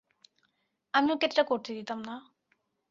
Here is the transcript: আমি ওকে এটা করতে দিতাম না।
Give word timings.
আমি 0.93 1.09
ওকে 1.11 1.25
এটা 1.27 1.43
করতে 1.43 1.69
দিতাম 1.73 1.99
না। 2.03 2.15